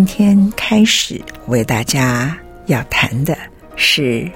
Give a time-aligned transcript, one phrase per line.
[0.00, 2.34] 今天开始为大家
[2.64, 3.36] 要谈的
[3.76, 4.26] 是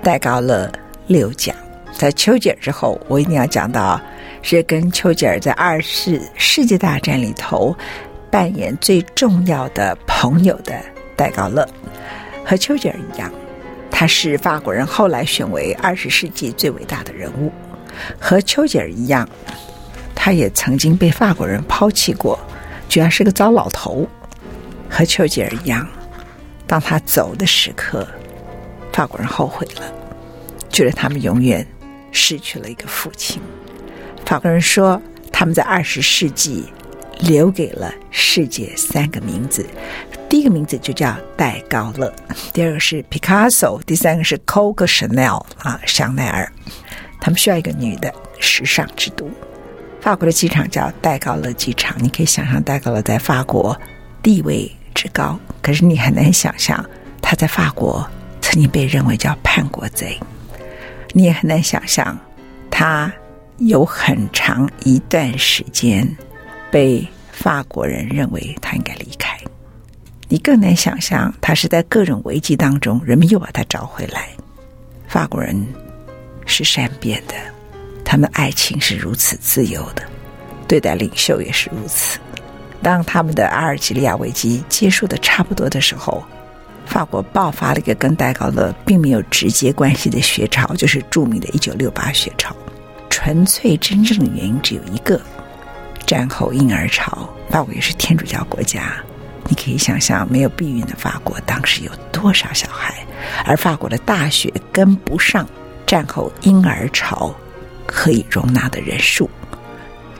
[0.00, 0.70] 戴高乐
[1.08, 1.56] 六讲。
[1.92, 4.00] 在丘吉尔之后，我一定要讲到
[4.42, 7.76] 是跟丘吉尔在二次世界大战里头
[8.30, 10.80] 扮演最重要的朋友的
[11.16, 11.68] 戴高乐。
[12.46, 13.28] 和丘吉尔一样，
[13.90, 17.52] 他是法国人后来选为二十世纪最伟大的人物。
[18.20, 19.28] 和丘吉尔一样，
[20.14, 22.38] 他也曾经被法国人抛弃过，
[22.88, 24.08] 居然是个糟老头。
[24.98, 25.86] 和丘吉尔一样，
[26.66, 28.04] 当他走的时刻，
[28.92, 29.82] 法国人后悔了，
[30.70, 31.64] 觉得他们永远
[32.10, 33.40] 失去了一个父亲。
[34.26, 35.00] 法国人说，
[35.32, 36.64] 他们在二十世纪
[37.20, 39.64] 留给了世界三个名字，
[40.28, 42.12] 第一个名字就叫戴高乐，
[42.52, 46.52] 第二个是 Picasso，第三个是 Coco Chanel 啊，香奈儿。
[47.20, 49.30] 他们需要一个女的时尚之都。
[50.00, 53.80] 法国的机场叫戴高乐机场，你可以想象戴高乐在法国
[54.20, 56.84] 地位之高，可是你很难想象
[57.22, 58.04] 他在法国
[58.40, 60.18] 曾经被认为叫叛国贼，
[61.12, 62.18] 你也很难想象
[62.68, 63.12] 他
[63.58, 66.04] 有很长一段时间
[66.68, 69.38] 被法国人认为他应该离开，
[70.26, 74.28] 你更难想象他是在各种危机当中，人们又把他找回来。
[75.06, 75.64] 法国人
[76.44, 77.34] 是善变的，
[78.04, 80.02] 他们爱情是如此自由的，
[80.66, 82.18] 对待领袖也是如此。
[82.82, 86.24] 当他们的阿尔及利亚危机结束的差不多的时候，
[86.86, 92.54] 法国爆发了一个跟戴高乐并没有直接关系的学潮，就是著名的1968学潮。
[93.10, 95.20] 纯粹真正的原因只有一个：
[96.06, 97.28] 战后婴儿潮。
[97.50, 98.94] 法国也是天主教国家，
[99.48, 102.94] 你可以想象，没有避孕的法国当时有多少小孩，
[103.44, 105.48] 而法国的大学跟不上
[105.84, 107.34] 战后婴儿潮
[107.86, 109.28] 可以容纳的人数。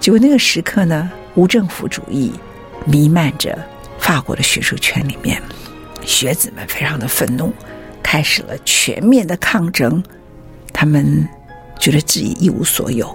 [0.01, 2.33] 结果那个时刻呢，无政府主义。
[2.85, 3.59] 弥漫着
[3.99, 5.41] 法国的学术圈里面，
[6.05, 7.53] 学子们非常的愤怒，
[8.03, 10.03] 开始了全面的抗争。
[10.73, 11.29] 他们
[11.79, 13.15] 觉得自己一无所有。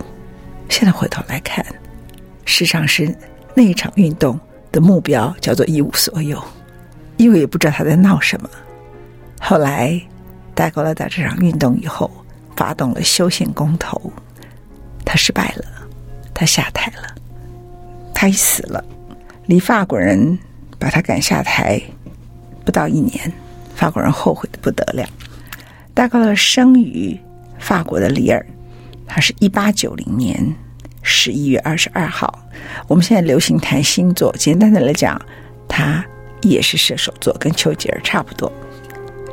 [0.70, 1.66] 现在回头来看，
[2.46, 3.16] 事实上是
[3.56, 4.40] 那一场运动
[4.72, 6.44] 的目标叫做一无所有，
[7.18, 8.50] 因为也不知道他在闹什么。
[9.40, 10.02] 后来，
[10.54, 12.10] 戴高乐在这场运动以后，
[12.56, 14.12] 发动了修宪公投，
[15.06, 15.66] 他失败了，
[16.34, 17.16] 他下台了，
[18.14, 18.84] 他死了。
[19.46, 20.38] 离法国人
[20.80, 21.82] 把他赶下台
[22.66, 23.32] 不到一年，
[23.76, 25.08] 法国人后悔的不得了。
[25.94, 27.18] 戴高乐生于
[27.60, 28.46] 法国的里尔，
[29.06, 30.56] 他是一八九零年
[31.02, 32.40] 十一月二十二号。
[32.88, 35.22] 我们现在流行谈星座，简单的来讲，
[35.68, 36.04] 他
[36.42, 38.52] 也是射手座，跟丘吉尔差不多。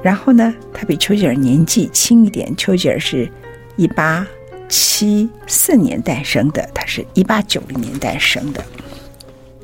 [0.02, 3.30] 然后呢，他比丘吉尔年纪轻一点，丘吉尔是
[3.76, 4.26] 一八
[4.68, 8.64] 七四年诞生的，他是一八九零年诞生的。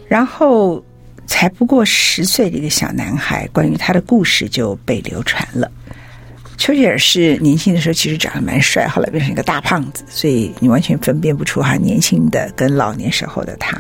[0.08, 0.84] 然后，
[1.26, 5.70] 才不过十岁的一个小男孩，关于他的故事就被流传了。
[6.56, 13.76] 丘吉尔是年轻的时候其实长得蛮帅，后来变成一个大胖子，所以你完全分辨不出哈年轻的跟老年时候的他。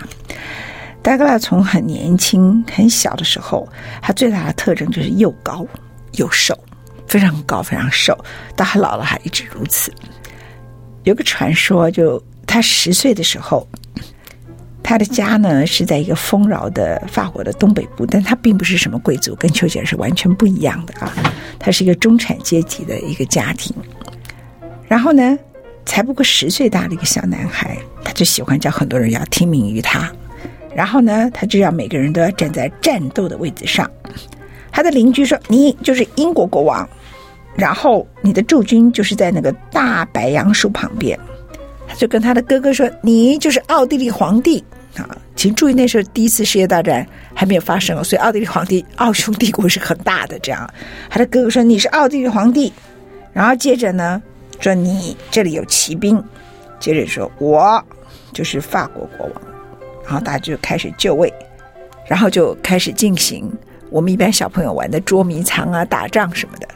[1.00, 3.66] 戴高拉从很年轻很小的时候，
[4.02, 5.64] 他最大的特征就是又高
[6.14, 6.58] 又瘦，
[7.06, 8.12] 非常高非常瘦，
[8.56, 9.92] 到他老了还一直如此。
[11.04, 13.66] 有个传说，就他十岁的时候。
[14.88, 21.12] 他的家呢是在一个丰饶的法国的东北部，但他并不是什么贵族，跟丘吉尔是完全不一样的啊。
[21.58, 23.74] 他是一个中产阶级的一个家庭。
[24.86, 25.36] 然后呢，
[25.84, 30.08] 才不过十岁大的一个小男孩，他就喜欢叫很多人要听命于他。
[30.72, 33.90] 然后呢，他就要每个人都要站在战斗的位置上。
[34.70, 36.88] 他的邻居说：“你就是英国国王，
[37.56, 41.18] 然后你的驻军就是在那个大白杨树旁边。”
[41.88, 44.64] 他就跟他的哥哥说：“你就是奥地利皇帝
[44.96, 50.38] 啊！”请注意，那时候第一次世界大战还没有发生，所以奥地利皇帝奥匈帝国是很大的。
[50.38, 50.68] 这样，
[51.10, 52.72] 他的哥哥说：“你是奥地利皇帝。”
[53.32, 54.22] 然后接着呢，
[54.60, 56.22] 说：“你这里有骑兵。”
[56.80, 57.82] 接着说：“我
[58.32, 59.42] 就是法国国王。”
[60.04, 61.32] 然后大家就开始就位，
[62.06, 63.52] 然后就开始进行。
[63.90, 66.66] 我们一般小朋友玩的捉迷藏啊、打仗什么的。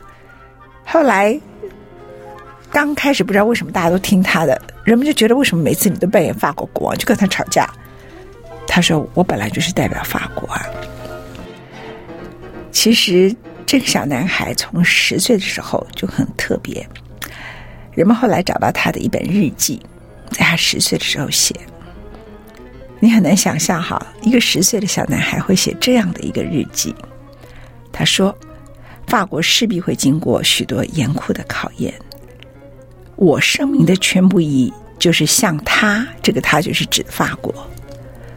[0.85, 1.39] 后来
[2.73, 7.69] 刚开始不知道为什么大家都听他的，人们就觉得为什么每次你都扮演法国国王，就跟他吵架。
[8.67, 10.65] 他说：“我本来就是代表法国啊。”
[12.71, 13.35] 其实
[13.67, 16.89] 这个小男孩从十岁的时候就很特别。
[17.93, 19.83] 人们后来找到他的一本日记，
[20.31, 21.55] 在他十岁的时候写。
[23.01, 26.95] 你很难想象哈，一个十岁的小男孩会写这样的一个日记。
[27.91, 28.33] 他说
[29.09, 31.93] ：“法国势必会经过许多严酷的考验。
[33.21, 37.55] 我生命的全部意义就是向他，这个他就是指法国，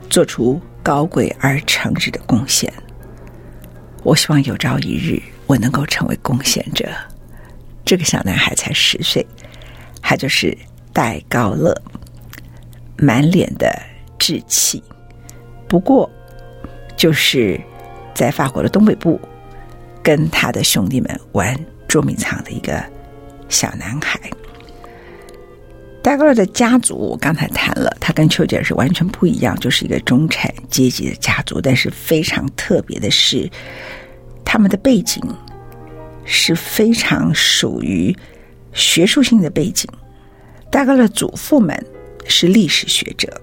[0.09, 2.71] 做出高贵而诚挚的贡献。
[4.03, 6.85] 我希望有朝一日我能够成为贡献者。”
[7.85, 9.25] 这个小男孩才十岁，
[10.01, 10.57] 他就是
[10.91, 11.73] 戴高乐，
[12.97, 13.73] 满脸的。
[14.19, 14.81] 稚气，
[15.67, 16.09] 不过
[16.95, 17.59] 就是
[18.13, 19.19] 在法国的东北部，
[20.01, 21.53] 跟他的兄弟们玩
[21.89, 22.81] 捉迷藏的一个
[23.49, 24.17] 小男孩。
[26.03, 31.61] 戴高乐的家族，我刚才谈了，他跟丘吉尔是完全不一样，就是一个中产阶级的家族。
[31.61, 33.49] 但是非常特别的是，
[34.43, 35.23] 他们的背景
[36.25, 38.13] 是非常属于
[38.73, 39.89] 学术性的背景。
[40.69, 41.73] 戴高乐祖父们
[42.27, 43.41] 是历史学者。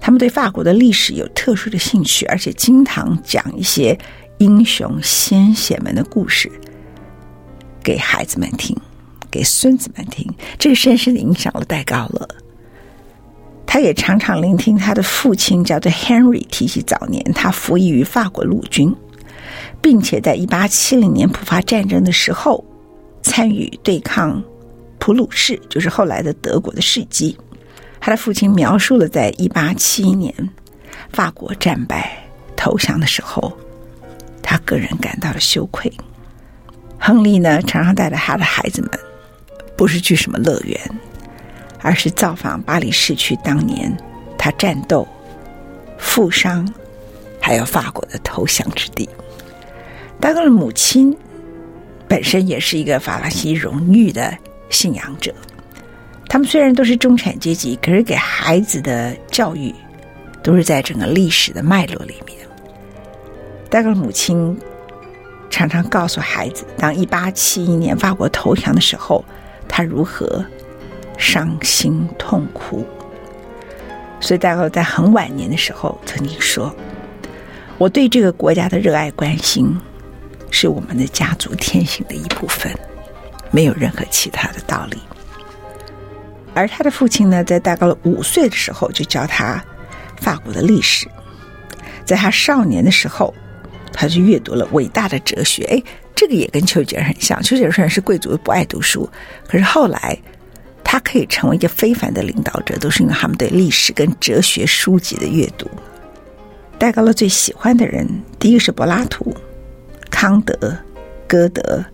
[0.00, 3.98] 他们对法国的历史有特殊的兴趣，而且经常讲一些
[4.36, 6.50] 英雄先贤们的故事
[7.82, 8.76] 给孩子们听，
[9.30, 10.26] 给孙子们听。
[10.58, 12.28] 这个深深的影响了戴高乐。
[13.66, 18.94] 他也常常聆听他的父亲叫做 Henry 提起早年他服役于法国陆军，
[19.82, 22.64] 并且在一八七零年普法战争的时候
[23.22, 24.42] 参与对抗
[24.98, 27.36] 普鲁士，就是后来的德国的事迹。
[28.00, 30.32] 他的父亲描述了在一八七一年
[31.12, 32.24] 法国战败
[32.56, 33.52] 投降的时候，
[34.42, 35.92] 他个人感到了羞愧。
[36.98, 38.90] 亨利呢，常常带着他的孩子们，
[39.78, 40.78] 不是去什么乐园，
[41.80, 43.96] 而是造访巴黎市区当年
[44.36, 45.06] 他战斗、
[45.96, 46.70] 负伤，
[47.40, 49.08] 还有法国的投降之地。
[50.20, 51.16] 戴高乐的母亲
[52.08, 54.36] 本身也是一个法兰西荣誉的
[54.68, 55.32] 信仰者。
[56.28, 59.72] 他们虽然都是中产阶级，可是给孩子的教育
[60.42, 62.36] 都是在整个历史的脉络里面。
[63.70, 64.58] 戴高乐母亲
[65.48, 69.24] 常常告诉孩子，当一八七一年法国投降的时候，
[69.78, 70.44] 他如何
[71.16, 72.84] 伤心痛哭。
[74.18, 76.74] 所以戴高在很晚年的时候曾经说
[77.78, 79.78] ：“我对这个国家的热爱关心，
[80.50, 82.76] 是我们的家族天性的一部分，
[83.52, 84.98] 没有任何其他的道理。”
[86.54, 89.64] 而他的父亲呢，在戴高乐五岁的时候就教他
[90.16, 91.06] 法国的历史。
[92.04, 93.32] 在他少年的时候，
[93.92, 95.62] 他就阅读了伟大的哲学。
[95.66, 95.80] 哎，
[96.18, 97.40] 这个也跟丘吉尔很像。
[97.44, 99.08] 丘吉尔虽然是贵族，不爱读书，
[99.46, 100.18] 可是后来
[100.82, 105.70] 他可以成为一个非凡的领导者，都是因为他们对历史跟哲学书籍的阅读。
[106.76, 108.04] 戴高乐最喜欢的人，
[108.36, 109.32] 第一个是柏拉图、
[110.10, 110.76] 康德、
[111.28, 111.84] 歌德，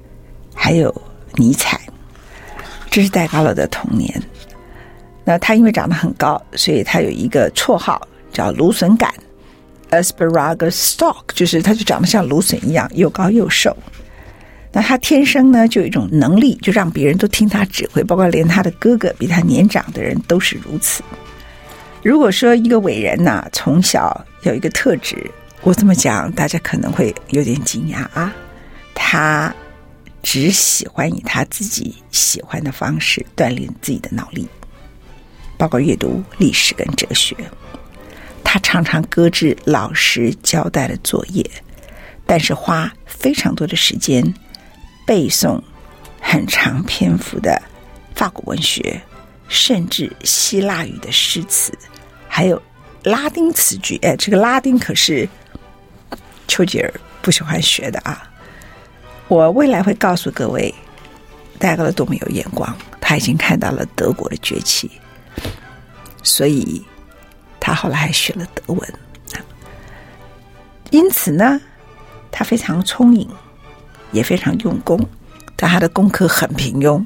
[0.54, 0.90] 还有
[1.34, 1.78] 尼采。
[2.90, 4.22] 这是戴高乐的童年。
[5.22, 8.00] 那他因为长得很高，所以他有一个绰号
[8.32, 9.12] 叫芦笋杆
[9.90, 13.76] （Asparagus Stalk），就是他就长得像芦笋一样，又高又瘦。
[14.76, 21.00] 那他天生呢就有一种能力，就让别人都听他指挥，包括连他的哥哥比他年长的人都是如此。
[22.02, 25.30] 如果说一个伟人呐、从小有一个特质，
[25.62, 28.34] 我这么讲，大家可能会有点惊讶啊。
[28.94, 29.54] 他
[30.24, 34.48] 只喜欢以他自己喜欢的方式锻炼自己的脑力。
[35.56, 37.36] 包括阅读历史跟哲学，
[38.42, 41.48] 他常常搁置老师交代的作业，
[42.26, 44.34] 但是花非常多的时间
[45.06, 45.60] 背诵
[46.20, 47.60] 很长篇幅的
[48.14, 49.00] 法国文学，
[49.48, 51.72] 甚至希腊语的诗词，
[52.28, 52.60] 还有
[53.02, 53.96] 拉丁词句。
[54.02, 55.28] 哎，这个拉丁可是
[56.48, 58.30] 丘吉尔不喜欢学的啊！
[59.28, 60.72] 我未来会告诉各位，
[61.58, 64.90] 戴高乐多么有眼光，他已经看到了德国的崛起。
[66.22, 66.82] 所以，
[67.60, 68.94] 他后来还学了德文。
[70.90, 71.60] 因此呢，
[72.30, 73.28] 他非常聪颖，
[74.14, 74.98] 也非常用功，
[75.56, 77.04] 但他的功课很平庸，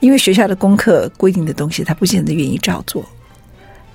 [0.00, 3.08] 因为学校的功课规定的东西，他不见得愿意照做。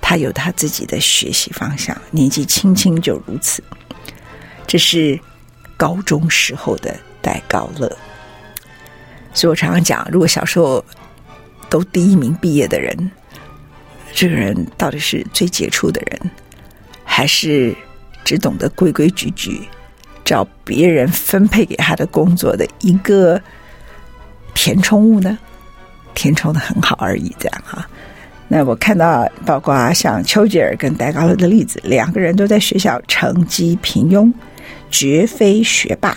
[0.00, 3.62] 他有他自己的学习方向，年纪轻轻就如此。
[4.66, 5.20] 这是
[5.76, 7.96] 高中时候的戴高乐，
[9.34, 10.84] 所以我常常讲，如果小时候
[11.68, 13.10] 都第一名毕业的人，
[14.12, 16.30] 这个人到底是最杰出的人，
[17.04, 17.76] 还是
[18.24, 19.68] 只懂得规规矩矩？
[20.30, 23.42] 找别人分配给他的工作的一个
[24.54, 25.36] 填充物呢，
[26.14, 27.84] 填充的很好而已，这样哈。
[28.46, 34.32] 那我看到，包括像丘吉尔跟戴高乐的例子，两个人都在学校成绩平庸，
[34.88, 36.16] 绝非学霸。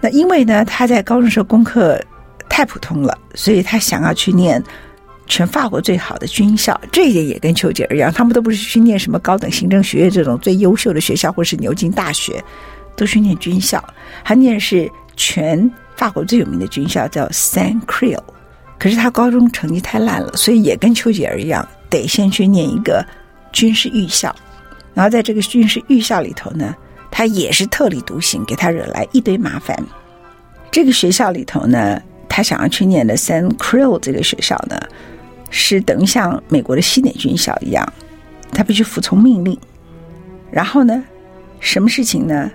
[0.00, 2.04] 那因为呢，他在高中时候功课
[2.48, 4.60] 太普通了，所以他想要去念
[5.28, 6.80] 全法国最好的军校。
[6.90, 12.42] 这一点也跟丘吉尔一样，他们都不是去念什么高等行政学院这种最优秀的学校，或是牛津大学。
[12.96, 13.82] 都去念军校，
[14.24, 18.22] 他念的是全法国最有名的军校，叫 San Creux。
[18.78, 23.04] 可是他高中成绩太烂了，所以也跟丘吉尔一样，得先去念一个
[23.52, 24.34] 军事预校。
[24.94, 26.74] 然后在这个军事预校里头呢，
[27.10, 29.76] 他也是特立独行，给他惹来一堆麻烦。
[30.70, 34.80] 这个学校里头呢，他想要去念的 San Creux 这个学校呢，
[35.50, 37.86] 是等于像美国的西点军校一样，
[38.52, 39.58] 他必须服从命令。
[40.50, 41.04] 然后呢，
[41.60, 42.50] 什么事情呢？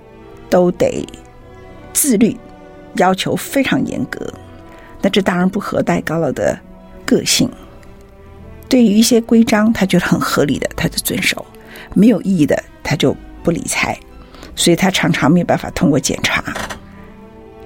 [0.56, 1.06] 都得
[1.92, 2.34] 自律，
[2.94, 4.26] 要求非常严格。
[5.02, 6.58] 那这当然不合戴高乐的
[7.06, 7.52] 个性。
[8.70, 11.46] 对于一些规章，他觉得很合理的，他就遵守；
[11.94, 14.00] 没有意义的，他就不理睬。
[14.56, 16.42] 所以他常常没有办法通过检查。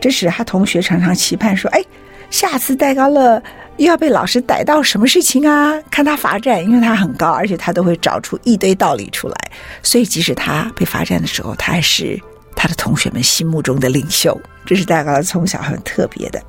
[0.02, 1.86] 这使他同学常常期盼说：“哎，
[2.32, 3.40] 下次戴高乐
[3.78, 5.80] 又要被老师逮到什么事情啊？
[5.92, 9.36] 看他罚站，因为他很高，而且他都会找出一堆道理出来。
[9.84, 12.20] 所以即使他被罚站的时候，他还是。”
[12.60, 16.44] 他的同学们心目中的领袖，这是戴高乐从小很特别的。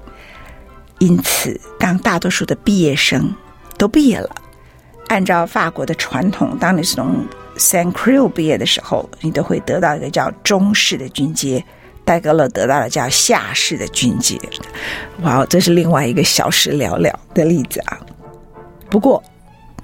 [0.99, 3.33] 因此，当大多数的毕业生
[3.79, 4.29] 都毕业了，
[5.07, 7.25] 按照法国的传统，当你是从
[7.57, 11.65] San Creu 毕业的时候，你都会得到一个叫中士的军阶。
[12.05, 14.37] 戴高乐得到了叫下士的军阶。
[15.21, 18.01] 哇，这是另外一个小时了了的例子啊。
[18.89, 19.23] 不过，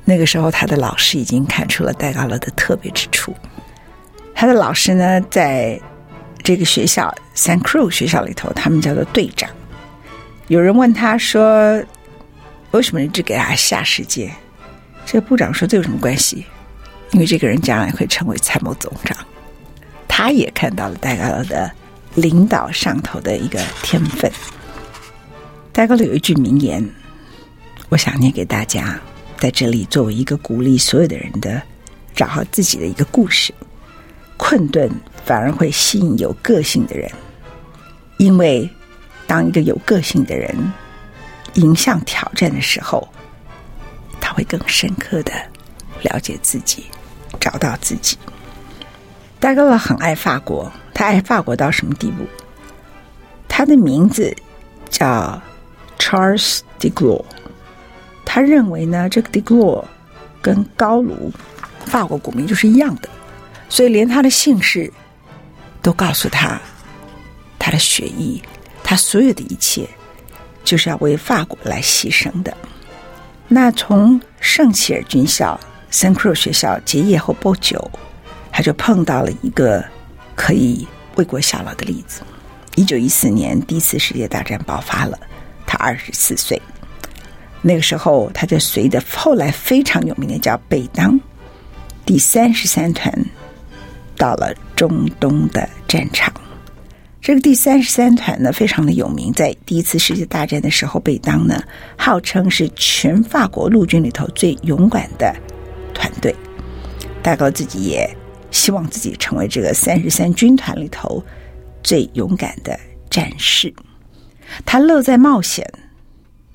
[0.04, 3.33] 那个时候他的老师已经看出了戴高乐的特别之处。
[4.35, 5.80] 他的老师呢，在
[6.47, 9.50] 这个学校 San Creux 学校里头，他们叫做队长。
[10.47, 11.83] 有人问他说
[12.71, 14.33] ：“为什么你只给他下世界？”
[15.05, 16.47] 这个部长说：“这有什么关系？
[17.11, 19.17] 因为这个人将来会成为参谋总长。”
[20.07, 21.69] 他也看到了戴高乐的
[22.15, 24.31] 领导上头的一个天分。
[25.73, 26.88] 戴高乐有一句名言，
[27.88, 28.97] 我想念给大家，
[29.37, 31.61] 在这里作为一个鼓励所有的人的，
[32.15, 33.53] 找好自己的一个故事。
[34.37, 34.88] 困顿
[35.26, 37.11] 反而会吸引有个性的人，
[38.16, 38.71] 因为
[39.26, 40.73] 当一个有个性的人
[41.54, 43.06] 迎向挑战的时候，
[44.21, 45.33] 他会更深刻的
[46.02, 46.85] 了解自己，
[47.40, 48.16] 找到自己。
[49.40, 52.25] 戴高乐很爱法国，他爱法国到什么地步？
[53.49, 54.33] 他的名字
[54.88, 55.42] 叫
[55.99, 57.25] Charles de Gaulle，
[58.25, 59.85] 他认为呢，这个 de Gaulle
[60.40, 61.33] 跟高卢
[61.85, 63.09] 法国古名就是一样的。
[63.68, 64.92] 所以，连他的姓氏
[65.87, 66.61] 都告诉他，
[67.61, 68.43] 他的血液，
[68.83, 69.88] 他所有的一切，
[70.64, 72.52] 就是要为法国来牺牲的。
[73.47, 77.88] 那从圣齐尔军校圣克鲁学校结业后不久，
[78.50, 79.85] 他就碰到了一个
[80.35, 82.23] 可以为国效劳的例子。
[82.75, 85.16] 一九一四年，第一次世界大战爆发了，
[85.69, 86.61] 他二十四岁。
[87.62, 91.21] 那个时候，他就随着后来非常有名的叫贝当
[92.05, 93.25] 第三十三团。
[94.17, 96.33] 到了中东的战场，
[97.21, 99.33] 这个第三十三团呢，非常的有名。
[99.33, 101.63] 在第一次世界大战的时候，贝当呢，
[101.97, 105.35] 号称是全法国陆军里头最勇敢的
[105.93, 106.35] 团队。
[107.23, 108.09] 大高自己也
[108.51, 111.23] 希望自己成为这个三十三军团里头
[111.83, 112.79] 最勇敢的
[113.11, 113.73] 战士。
[114.65, 115.69] 他乐在冒险，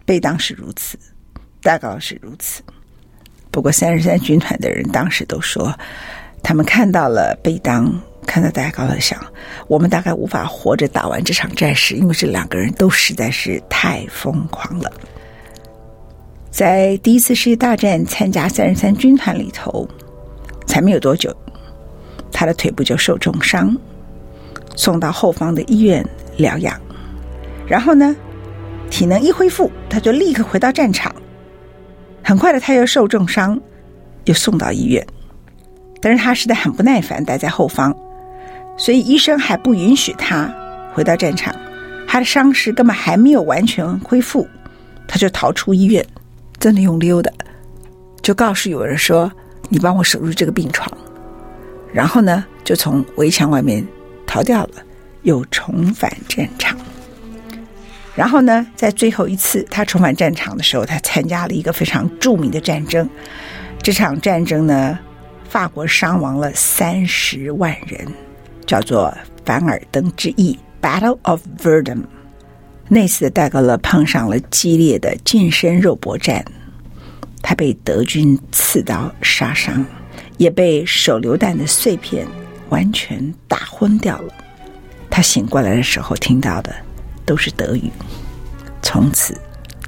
[0.05, 0.97] 贝当是如此，
[1.61, 2.63] 大高是如此。
[3.51, 5.77] 不过，三十三军团的人当时都说。
[6.43, 7.93] 他们看到了贝当，
[8.25, 9.19] 看到戴高乐，想
[9.67, 14.91] 我们大概无法活着打完这场战事，因为这两个人都实在是太疯狂了。
[16.49, 19.87] 在第一次世界大战参加三十三军团里头，
[20.65, 21.33] 才没有多久，
[22.31, 23.73] 他的腿部就受重伤，
[24.75, 26.05] 送到后方的医院
[26.35, 26.77] 疗养。
[27.65, 28.13] 然后呢，
[28.89, 31.15] 体能一恢复，他就立刻回到战场。
[32.21, 33.57] 很快的，他又受重伤，
[34.25, 35.05] 又送到医院。
[36.01, 37.95] 但是他实在很不耐烦，待在后方，
[38.77, 40.53] 所以医生还不允许他
[40.93, 41.55] 回到战场。
[42.07, 44.45] 他的伤势根本还没有完全恢复，
[45.07, 46.05] 他就逃出医院，
[46.59, 47.31] 真的用溜的，
[48.21, 49.31] 就告诉有人说
[49.69, 50.91] ：“你帮我守住这个病床。”
[51.93, 53.85] 然后呢，就从围墙外面
[54.27, 54.83] 逃掉了，
[55.21, 56.77] 又重返战场。
[58.13, 63.09] 然后呢，在最后一次他重返战场的时候，他参加了一个非常著名的战争。
[63.81, 64.99] 这场战争呢，
[65.51, 68.07] 法国伤亡了三十万人，
[68.65, 70.57] 叫做凡尔登之役。
[70.81, 72.03] Battle of Verdun，
[72.87, 76.41] 那次的戴高乐碰上了激烈的近身肉搏战，
[77.41, 79.85] 他被德军刺刀杀伤，
[80.37, 82.25] 也被手榴弹的碎片
[82.69, 84.33] 完全打昏掉了。
[85.09, 86.73] 他醒过来的时候听到的
[87.25, 87.91] 都是德语，
[88.81, 89.37] 从此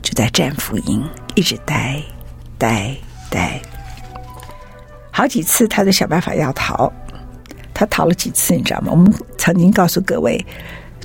[0.01, 1.01] 就在战俘营
[1.36, 2.03] 一直待
[2.58, 2.93] 待
[3.29, 3.62] 待，
[5.13, 6.91] 好几次他都想办法要逃，
[7.74, 8.88] 他逃了几次你知道吗？
[8.91, 10.43] 我们曾经告诉各位。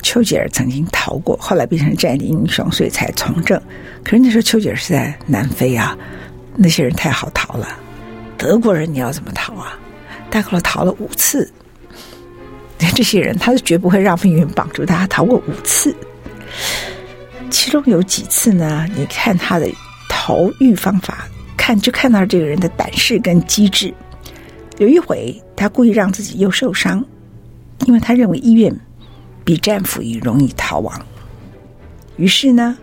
[0.01, 3.61] 丘吉尔曾经逃过，后来变成战地英雄，所以才从政。
[4.01, 5.95] 可是那时候丘吉尔是在南非啊，
[6.55, 7.67] 那些人太好逃了。
[8.37, 9.77] 德国人你要怎么逃啊？
[10.29, 11.51] 戴高乐逃了五次，
[12.95, 15.93] 这些人他是绝不会让命运绑住他，逃过五次。
[17.49, 18.87] 其中有几次呢？
[18.95, 19.69] 你看他的
[20.07, 21.27] 逃狱方法，
[21.69, 23.93] 看就看到这个人的胆识跟机智。
[24.79, 27.05] 有一回，他故意让自己又受伤，
[27.85, 28.75] 因为他认为医院。
[29.45, 31.01] 比战俘营容易逃亡，
[32.17, 32.77] 于是呢，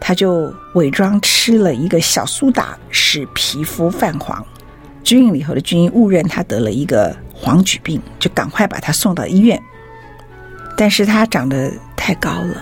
[0.00, 4.44] 他就伪装吃了一个小苏打，使皮肤泛黄。
[5.04, 9.60] 军营里头的军医误认他得了一个黄曲病，就赶快把他送到医院。
[10.76, 12.60] 但是他长得太高了，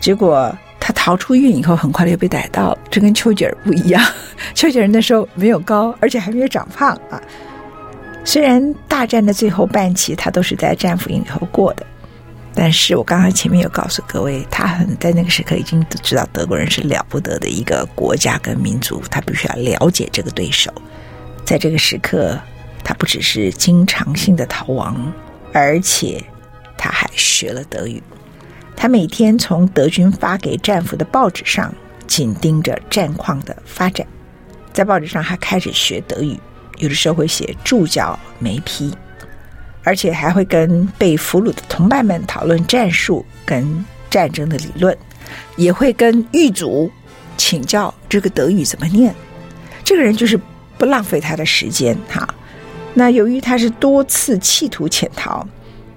[0.00, 0.56] 结果
[1.00, 2.78] 逃出狱以后，很快就被逮到了。
[2.90, 4.04] 这跟丘吉尔不一样，
[4.52, 7.22] 丘吉尔那时候没有高，而且还没有长胖啊。
[8.24, 11.86] 虽然大战的最后半期，他都是在战俘营里头过的。
[12.52, 20.70] 但是我刚刚前面有告诉各位，他很在那个时刻已经知道德国人是了不得的一个国家跟民族，他必须要了解这个对手。
[21.44, 22.36] 在这个时刻，
[22.82, 25.10] 他不只是经常性的逃亡，
[25.52, 26.22] 而且
[26.76, 28.02] 他还学了德语。
[28.80, 31.74] 他每天从德军发给战俘的报纸上
[32.06, 34.06] 紧盯着战况的发展，
[34.72, 36.38] 在报纸上还开始学德语，
[36.76, 38.94] 有的时候会写注脚眉批。
[39.82, 44.96] 而且还会跟被俘虏的同伴们讨论战术跟战争的理论，
[45.56, 46.90] 也会跟狱卒
[47.36, 49.14] 请教这个德语怎么念。
[49.82, 50.38] 这个人就是
[50.76, 52.28] 不浪费他的时间哈。
[52.92, 55.46] 那由于他是多次企图潜逃，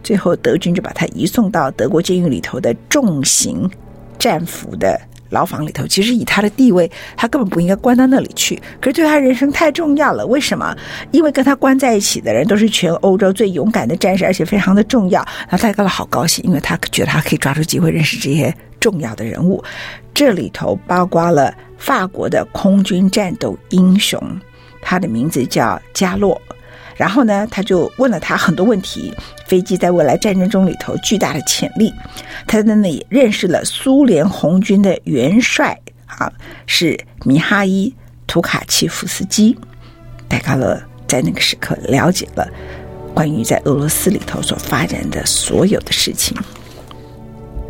[0.04, 3.70] 最后德军就把他移送到德国监狱里头的重刑
[4.18, 5.00] 战俘的。
[5.32, 8.62] 牢房里头，其实以他的地位，他根本不应该关到那里去。
[8.82, 10.76] 可是对他人生太重要了，为什么？
[11.12, 15.26] 因为跟他关在一起的人都是全欧洲最勇敢的战士，而且非常的重要。
[15.50, 19.64] 那戴高乐好高兴，因为他觉得他可以抓住机会认识这些重要的人物。
[20.14, 24.22] 这里头包括了法国的空军战斗英雄，
[24.82, 26.42] 他的名字叫加洛。
[27.02, 29.12] 然后呢，他就问了他很多问题。
[29.48, 31.92] 飞机在未来战争中里头巨大的潜力，
[32.46, 36.32] 他在那里认识了苏联红军的元帅啊，
[36.68, 37.92] 是米哈伊
[38.28, 39.58] 图卡契夫斯基。
[40.28, 42.48] 戴高乐在那个时刻了解了
[43.16, 46.38] 关于在俄罗斯里头所发展的所有的事情。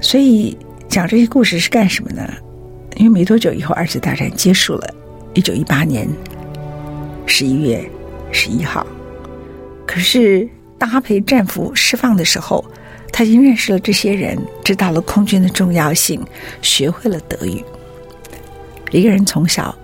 [0.01, 0.57] 所以
[0.89, 2.29] 讲这些故事是干什么呢？
[2.97, 4.93] 因为没多久以后，二次大战结束了，
[5.33, 6.05] 一九一八年
[7.25, 7.89] 十一月
[8.33, 8.85] 十一号。
[9.91, 10.47] 可是。
[10.79, 12.65] 当他被战俘释放的时候，
[13.13, 16.19] 他已经认识了这些人，知道了空军的重要性，
[16.63, 17.63] 学会了德语。
[18.89, 19.77] 一个人从小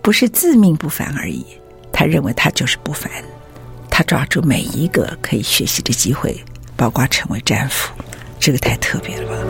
[0.00, 1.44] 不是自命不凡而已，
[1.92, 3.12] 他认为他就是不凡。
[3.90, 6.34] 他抓住每一个可以学习的机会，
[6.74, 7.92] 包括成为战俘，
[8.40, 9.47] 这个太特别了吧。